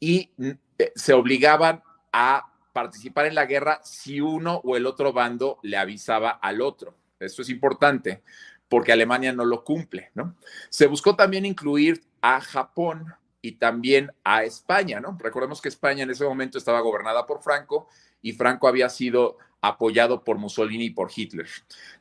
y 0.00 0.30
eh, 0.78 0.92
se 0.96 1.12
obligaban 1.12 1.82
a 2.12 2.47
participar 2.82 3.26
en 3.26 3.34
la 3.34 3.46
guerra 3.46 3.80
si 3.82 4.20
uno 4.20 4.60
o 4.62 4.76
el 4.76 4.86
otro 4.86 5.12
bando 5.12 5.58
le 5.62 5.76
avisaba 5.76 6.30
al 6.30 6.60
otro. 6.60 6.94
Esto 7.18 7.42
es 7.42 7.48
importante 7.48 8.22
porque 8.68 8.92
Alemania 8.92 9.32
no 9.32 9.44
lo 9.44 9.64
cumple, 9.64 10.12
¿no? 10.14 10.36
Se 10.68 10.86
buscó 10.86 11.16
también 11.16 11.44
incluir 11.44 12.04
a 12.20 12.40
Japón 12.40 13.12
y 13.42 13.52
también 13.52 14.12
a 14.22 14.44
España, 14.44 15.00
¿no? 15.00 15.18
Recordemos 15.18 15.60
que 15.60 15.68
España 15.68 16.04
en 16.04 16.10
ese 16.10 16.24
momento 16.24 16.56
estaba 16.56 16.80
gobernada 16.80 17.26
por 17.26 17.42
Franco 17.42 17.88
y 18.22 18.32
Franco 18.32 18.68
había 18.68 18.88
sido 18.90 19.38
apoyado 19.60 20.22
por 20.22 20.38
Mussolini 20.38 20.84
y 20.84 20.90
por 20.90 21.10
Hitler. 21.14 21.48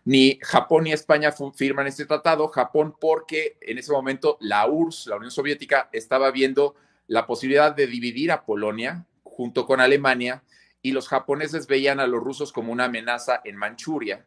Ni 0.05 0.37
Japón 0.43 0.83
ni 0.83 0.91
España 0.91 1.33
firman 1.55 1.87
este 1.87 2.05
tratado, 2.05 2.49
Japón 2.49 2.95
porque 2.99 3.57
en 3.61 3.79
ese 3.79 3.91
momento 3.91 4.37
la 4.41 4.67
URSS, 4.67 5.07
la 5.07 5.15
Unión 5.15 5.31
Soviética, 5.31 5.89
estaba 5.91 6.29
viendo 6.29 6.75
la 7.07 7.25
posibilidad 7.25 7.75
de 7.75 7.87
dividir 7.87 8.31
a 8.31 8.45
Polonia 8.45 9.05
junto 9.23 9.65
con 9.65 9.79
Alemania 9.79 10.43
y 10.87 10.93
los 10.93 11.09
japoneses 11.09 11.67
veían 11.67 11.99
a 11.99 12.07
los 12.07 12.23
rusos 12.23 12.53
como 12.53 12.71
una 12.71 12.85
amenaza 12.85 13.41
en 13.43 13.57
Manchuria. 13.57 14.25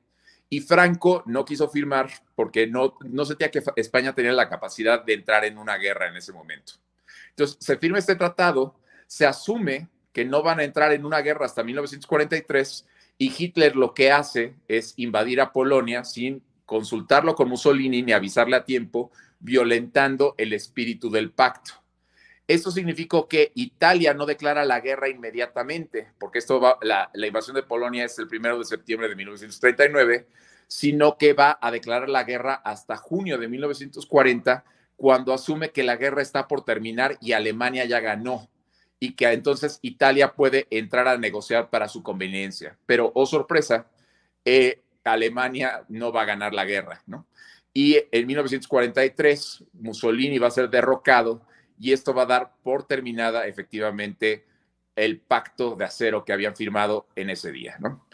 Y 0.50 0.60
Franco 0.60 1.22
no 1.24 1.46
quiso 1.46 1.70
firmar 1.70 2.10
porque 2.34 2.66
no, 2.66 2.98
no 3.00 3.24
sentía 3.24 3.50
que 3.50 3.62
España 3.76 4.14
tenía 4.14 4.32
la 4.32 4.50
capacidad 4.50 5.02
de 5.02 5.14
entrar 5.14 5.46
en 5.46 5.56
una 5.56 5.78
guerra 5.78 6.08
en 6.08 6.16
ese 6.16 6.34
momento. 6.34 6.74
Entonces, 7.30 7.56
se 7.60 7.78
firma 7.78 7.98
este 7.98 8.14
tratado, 8.14 8.74
se 9.06 9.24
asume 9.24 9.88
que 10.12 10.26
no 10.26 10.42
van 10.42 10.60
a 10.60 10.64
entrar 10.64 10.92
en 10.92 11.06
una 11.06 11.22
guerra 11.22 11.46
hasta 11.46 11.64
1943 11.64 12.86
y 13.16 13.32
Hitler 13.38 13.74
lo 13.74 13.94
que 13.94 14.12
hace 14.12 14.52
es 14.68 14.92
invadir 14.98 15.40
a 15.40 15.52
Polonia 15.52 16.04
sin 16.04 16.42
consultarlo 16.66 17.34
con 17.36 17.48
Mussolini 17.48 18.02
ni 18.02 18.12
avisarle 18.12 18.56
a 18.56 18.64
tiempo, 18.64 19.12
violentando 19.38 20.34
el 20.36 20.52
espíritu 20.52 21.10
del 21.10 21.30
pacto. 21.30 21.72
Esto 22.50 22.72
significó 22.72 23.28
que 23.28 23.52
Italia 23.54 24.12
no 24.12 24.26
declara 24.26 24.64
la 24.64 24.80
guerra 24.80 25.08
inmediatamente, 25.08 26.08
porque 26.18 26.40
esto 26.40 26.60
la, 26.82 27.08
invasión 27.14 27.54
de 27.54 27.62
Polonia 27.62 28.04
es 28.04 28.18
el 28.18 28.26
primero 28.26 28.58
de 28.58 28.64
septiembre 28.64 29.08
de 29.08 29.14
1939, 29.14 30.26
sino 30.66 31.16
que 31.16 31.32
va 31.32 31.60
a 31.62 31.70
declarar 31.70 32.08
la 32.08 32.24
guerra 32.24 32.54
hasta 32.54 32.96
junio 32.96 33.38
de 33.38 33.46
1940, 33.46 34.64
cuando 34.96 35.32
asume 35.32 35.70
que 35.70 35.84
la 35.84 35.94
guerra 35.94 36.22
está 36.22 36.48
por 36.48 36.64
terminar 36.64 37.18
y 37.20 37.34
Alemania 37.34 37.84
ya 37.84 38.00
ganó 38.00 38.50
y 38.98 39.12
que 39.14 39.30
entonces 39.30 39.78
Italia 39.80 40.32
puede 40.32 40.66
entrar 40.70 41.06
a 41.06 41.18
negociar 41.18 41.70
para 41.70 41.86
su 41.86 42.02
conveniencia. 42.02 42.76
Pero, 42.84 43.12
oh 43.14 43.26
sorpresa, 43.26 43.86
eh, 44.44 44.82
Alemania 45.04 45.84
no 45.88 46.10
va 46.10 46.22
a 46.22 46.26
ganar 46.26 46.52
la 46.52 46.64
guerra, 46.64 47.00
¿no? 47.06 47.28
Y 47.72 47.96
en 48.10 48.26
1943 48.26 49.66
Mussolini 49.74 50.40
va 50.40 50.48
a 50.48 50.50
ser 50.50 50.68
derrocado 50.68 51.42
y 51.80 51.92
esto 51.92 52.12
va 52.12 52.22
a 52.22 52.26
dar 52.26 52.52
por 52.62 52.86
terminada 52.86 53.46
efectivamente 53.46 54.44
el 54.94 55.18
pacto 55.18 55.76
de 55.76 55.86
acero 55.86 56.24
que 56.24 56.32
habían 56.34 56.54
firmado 56.54 57.06
en 57.16 57.30
ese 57.30 57.50
día, 57.50 57.76
¿no? 57.80 58.06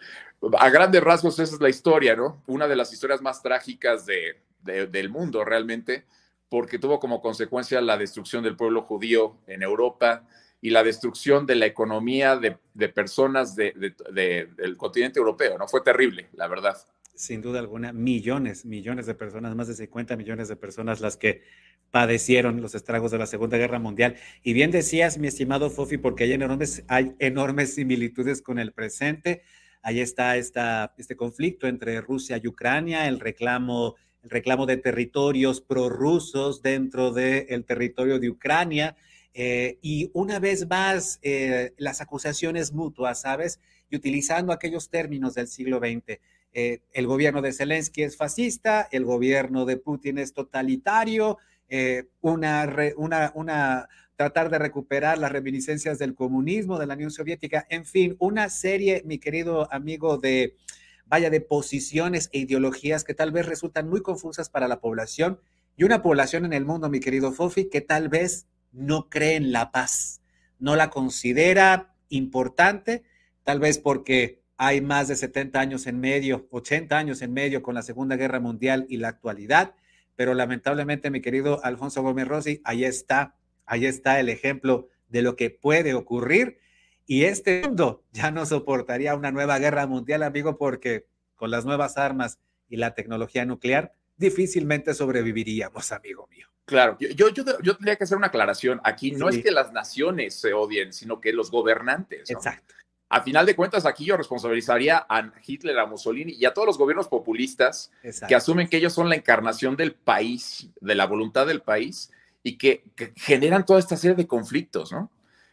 A 0.59 0.71
grandes 0.71 1.03
rasgos 1.03 1.39
esa 1.41 1.57
es 1.57 1.61
la 1.61 1.69
historia, 1.69 2.15
¿no? 2.15 2.43
Una 2.47 2.69
de 2.69 2.77
las 2.77 2.93
historias 2.93 3.21
más 3.21 3.43
trágicas 3.43 4.07
de, 4.07 4.37
del 4.63 5.09
mundo 5.11 5.45
realmente, 5.45 6.05
porque 6.49 6.79
tuvo 6.79 7.01
como 7.01 7.21
consecuencia 7.21 7.81
la 7.81 7.99
destrucción 7.99 8.45
del 8.45 8.57
pueblo 8.57 8.83
judío 8.83 9.37
en 9.49 9.63
Europa 9.63 10.23
y 10.61 10.71
la 10.71 10.85
destrucción 10.85 11.45
de 11.45 11.57
la 11.57 11.67
economía 11.67 12.37
de, 12.37 12.59
de 12.75 12.89
personas 12.89 13.57
del 13.57 14.77
continente 14.77 15.19
europeo, 15.19 15.59
¿no? 15.59 15.67
Fue 15.67 15.81
terrible, 15.81 16.29
la 16.35 16.47
verdad 16.47 16.77
sin 17.17 17.43
duda 17.43 17.59
alguna, 17.59 17.93
millones, 17.93 18.65
millones 18.65 19.07
de 19.07 19.15
personas, 19.15 19.55
más 19.57 19.69
de 19.69 19.75
50 19.75 20.17
millones 20.17 20.49
de 20.49 20.57
personas 20.57 21.01
las 21.01 21.17
que 21.17 21.43
padecieron 21.91 22.61
los 22.61 22.75
estragos 22.75 23.11
de 23.11 23.19
la 23.19 23.27
Segunda 23.27 23.57
Guerra 23.57 23.79
Mundial. 23.79 24.17
Y 24.43 24.53
bien 24.53 24.71
decías, 24.71 25.19
mi 25.19 25.29
estimado 25.29 25.71
Fofi, 25.71 25.99
porque 25.99 26.25
hay 26.25 26.33
enormes, 26.33 26.85
hay 26.89 27.15
enormes 27.19 27.75
similitudes 27.75 28.43
con 28.43 28.59
el 28.59 28.73
presente. 28.73 29.43
Ahí 29.83 30.01
está 30.01 30.37
esta, 30.37 30.95
este 30.99 31.17
conflicto 31.17 31.67
entre 31.67 32.01
Rusia 32.01 32.41
y 32.43 32.49
Ucrania, 32.49 33.09
el 33.09 33.21
reclamo, 33.21 33.95
el 34.23 34.31
reclamo 34.31 34.67
de 34.67 34.77
territorios 34.77 35.61
prorrusos 35.61 36.61
dentro 36.61 37.13
del 37.13 37.65
territorio 37.65 38.19
de 38.19 38.31
Ucrania. 38.31 38.97
Eh, 39.33 39.79
y 39.83 40.11
una 40.15 40.39
vez 40.39 40.67
más, 40.69 41.19
eh, 41.23 41.73
las 41.77 42.01
acusaciones 42.01 42.73
mutuas, 42.73 43.21
¿sabes? 43.21 43.61
Y 43.91 43.97
utilizando 43.97 44.53
aquellos 44.53 44.89
términos 44.89 45.35
del 45.35 45.47
siglo 45.47 45.79
XX. 45.79 46.19
Eh, 46.53 46.81
el 46.93 47.07
gobierno 47.07 47.43
de 47.43 47.53
Zelensky 47.53 48.03
es 48.03 48.17
fascista, 48.17 48.88
el 48.91 49.05
gobierno 49.05 49.65
de 49.65 49.76
Putin 49.76 50.19
es 50.19 50.33
totalitario, 50.33 51.38
eh, 51.69 52.05
una, 52.23 53.88
tratar 54.17 54.50
de 54.50 54.59
recuperar 54.59 55.19
las 55.19 55.33
reminiscencias 55.33 55.99
del 55.99 56.15
comunismo, 56.15 56.79
de 56.79 56.87
la 56.87 56.95
Unión 56.95 57.11
Soviética, 57.11 57.67
en 57.69 57.85
fin, 57.85 58.17
una 58.19 58.49
serie, 58.49 59.03
mi 59.05 59.19
querido 59.19 59.73
amigo, 59.73 60.17
de, 60.17 60.57
vaya, 61.05 61.29
de 61.29 61.41
posiciones 61.41 62.31
e 62.33 62.38
ideologías 62.38 63.05
que 63.05 63.15
tal 63.15 63.33
vez 63.33 63.47
resultan 63.47 63.88
muy 63.88 64.00
confusas 64.00 64.49
para 64.49 64.69
la 64.69 64.81
población 64.81 65.41
y 65.76 65.85
una 65.85 66.03
población 66.03 66.45
en 66.45 66.53
el 66.53 66.65
mundo, 66.65 66.88
mi 66.88 67.00
querido 67.00 67.33
Fofi, 67.33 67.69
que 67.69 67.83
tal 67.83 68.09
vez 68.09 68.47
no 68.73 69.09
cree 69.11 69.37
en 69.37 69.53
la 69.53 69.71
paz, 69.71 70.23
no 70.59 70.75
la 70.76 70.88
considera 70.91 71.95
importante, 72.09 73.03
tal 73.43 73.61
vez 73.61 73.79
porque 73.79 74.43
hay 74.57 74.81
más 74.81 75.09
de 75.09 75.17
70 75.17 75.61
años 75.61 75.87
en 75.87 76.01
medio, 76.01 76.47
80 76.51 76.97
años 76.97 77.23
en 77.23 77.33
medio 77.33 77.63
con 77.63 77.75
la 77.75 77.83
Segunda 77.83 78.17
Guerra 78.17 78.41
Mundial 78.41 78.87
y 78.89 78.97
la 78.97 79.09
actualidad, 79.09 79.75
pero 80.15 80.35
lamentablemente, 80.35 81.11
mi 81.11 81.21
querido 81.21 81.63
Alfonso 81.65 82.03
Gómez 82.03 82.27
Rossi, 82.27 82.61
ahí 82.65 82.85
está, 82.85 83.37
ahí 83.67 83.85
está 83.85 84.19
el 84.19 84.29
ejemplo 84.29 84.89
de 85.09 85.23
lo 85.23 85.37
que 85.37 85.51
puede 85.51 85.95
ocurrir 85.95 86.59
y 87.07 87.25
este 87.25 87.63
mundo 87.63 88.03
ya 88.13 88.31
no 88.31 88.47
soportaría 88.47 89.15
una 89.15 89.31
nueva 89.31 89.59
guerra 89.59 89.87
mundial, 89.87 90.23
amigo, 90.23 90.57
porque 90.59 91.07
con 91.37 91.51
las 91.51 91.65
nuevas 91.65 91.99
armas 91.99 92.39
y 92.69 92.77
la 92.77 92.95
tecnología 92.95 93.45
nuclear, 93.45 93.93
difícilmente 94.17 94.95
sobreviviríamos, 94.95 95.93
amigo 95.93 96.27
mío. 96.29 96.49
Claro, 96.65 96.97
yo, 96.99 97.29
yo, 97.29 97.45
yo 97.63 97.77
tendría 97.77 97.95
que 97.95 98.05
hacer 98.05 98.17
una 98.17 98.27
aclaración. 98.27 98.81
Aquí 98.83 99.13
no 99.13 99.29
es 99.29 99.41
que 99.41 99.53
las 99.53 99.73
naciones 99.73 100.35
se 100.35 100.53
odien, 100.53 100.93
sino 100.93 101.21
que 101.21 101.33
los 101.33 101.53
gobernantes. 101.53 102.29
Exacto. 102.29 102.75
A 103.09 103.23
final 103.23 103.47
de 103.47 103.55
cuentas, 103.55 103.87
aquí 103.87 104.05
yo 104.05 104.17
responsabilizaría 104.17 105.07
a 105.09 105.31
Hitler, 105.47 105.79
a 105.79 105.87
Mussolini 105.87 106.33
y 106.33 106.45
a 106.45 106.53
todos 106.53 106.67
los 106.67 106.79
gobiernos 106.79 107.07
populistas 107.07 107.93
Exacto. 108.03 108.27
que 108.29 108.35
asumen 108.35 108.69
que 108.69 108.79
ellos 108.79 108.93
son 108.93 109.09
la 109.09 109.15
encarnación 109.15 109.77
del 109.77 109.95
país, 109.95 110.69
de 110.81 110.95
la 110.97 111.07
voluntad 111.07 111.47
del 111.47 111.63
país 111.63 112.11
y 112.43 112.59
que, 112.59 112.83
que, 112.97 113.13
generan 113.17 113.65
toda 113.65 113.79
esta 113.79 113.97
serie 113.97 114.17
de 114.17 114.27
conflictos, 114.27 114.91
¿no? 114.91 115.11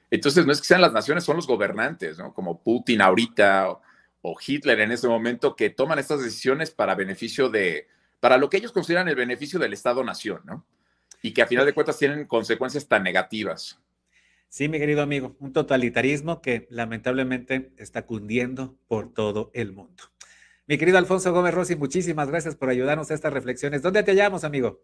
Entonces, 0.09 0.45
no 0.45 0.51
es 0.51 0.61
que 0.61 0.67
sean 0.67 0.81
las 0.81 0.93
naciones, 0.93 1.23
son 1.23 1.35
los 1.35 1.47
gobernantes, 1.47 2.17
¿no? 2.17 2.33
Como 2.33 2.59
Putin 2.59 3.01
ahorita 3.01 3.69
o, 3.69 3.81
o 4.23 4.35
Hitler 4.45 4.79
en 4.79 4.91
ese 4.91 5.07
momento 5.07 5.55
que 5.55 5.69
toman 5.69 5.99
estas 5.99 6.23
decisiones 6.23 6.71
para 6.71 6.95
beneficio 6.95 7.49
de, 7.49 7.87
para 8.19 8.37
lo 8.37 8.49
que 8.49 8.57
ellos 8.57 8.71
consideran 8.71 9.09
el 9.09 9.15
beneficio 9.15 9.59
del 9.59 9.73
Estado-nación, 9.73 10.41
¿no? 10.45 10.65
Y 11.21 11.33
que 11.33 11.41
a 11.41 11.47
final 11.47 11.65
de 11.65 11.73
cuentas 11.73 11.97
tienen 11.99 12.25
consecuencias 12.25 12.87
tan 12.87 13.03
negativas. 13.03 13.79
Sí, 14.53 14.69
mi 14.69 14.77
querido 14.77 15.01
amigo, 15.01 15.35
un 15.39 15.51
totalitarismo 15.51 16.39
que 16.39 16.67
lamentablemente 16.69 17.71
está 17.77 18.05
cundiendo 18.05 18.77
por 18.87 19.11
todo 19.11 19.49
el 19.55 19.71
mundo. 19.71 20.03
Mi 20.67 20.77
querido 20.77 20.99
Alfonso 20.99 21.33
Gómez 21.33 21.55
Rossi, 21.55 21.75
muchísimas 21.75 22.27
gracias 22.29 22.55
por 22.55 22.69
ayudarnos 22.69 23.09
a 23.09 23.15
estas 23.15 23.33
reflexiones. 23.33 23.81
¿Dónde 23.81 24.03
te 24.03 24.11
hallamos, 24.11 24.43
amigo? 24.43 24.83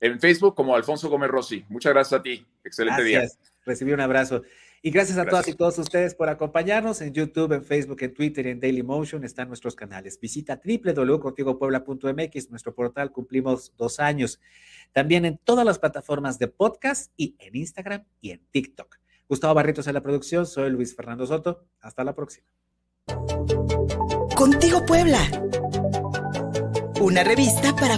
En 0.00 0.18
Facebook 0.18 0.54
como 0.54 0.74
Alfonso 0.74 1.10
Gómez 1.10 1.28
Rossi. 1.28 1.66
Muchas 1.68 1.92
gracias 1.92 2.18
a 2.18 2.22
ti. 2.22 2.46
Excelente 2.64 3.02
gracias. 3.02 3.38
día. 3.38 3.50
Recibí 3.66 3.92
un 3.92 4.00
abrazo. 4.00 4.42
Y 4.82 4.90
gracias 4.90 5.18
a 5.18 5.22
gracias. 5.22 5.30
todas 5.30 5.48
y 5.48 5.54
todos 5.56 5.78
ustedes 5.78 6.14
por 6.14 6.28
acompañarnos 6.28 7.00
en 7.00 7.12
YouTube, 7.12 7.52
en 7.52 7.64
Facebook, 7.64 7.98
en 8.02 8.14
Twitter 8.14 8.46
y 8.46 8.50
en 8.50 8.60
Dailymotion 8.60 9.24
están 9.24 9.48
nuestros 9.48 9.74
canales. 9.74 10.20
Visita 10.20 10.60
www.contigopuebla.mx, 10.64 12.50
nuestro 12.50 12.74
portal, 12.74 13.10
cumplimos 13.10 13.72
dos 13.76 13.98
años. 13.98 14.40
También 14.92 15.24
en 15.24 15.38
todas 15.38 15.66
las 15.66 15.78
plataformas 15.78 16.38
de 16.38 16.48
podcast 16.48 17.12
y 17.16 17.34
en 17.38 17.56
Instagram 17.56 18.04
y 18.20 18.30
en 18.30 18.46
TikTok. 18.50 18.98
Gustavo 19.28 19.54
Barritos 19.54 19.86
en 19.86 19.94
la 19.94 20.02
producción, 20.02 20.46
soy 20.46 20.70
Luis 20.70 20.94
Fernando 20.94 21.26
Soto. 21.26 21.66
Hasta 21.80 22.04
la 22.04 22.14
próxima. 22.14 22.46
Contigo 24.36 24.84
Puebla. 24.86 25.18
Una 27.00 27.24
revista 27.24 27.74
para 27.76 27.96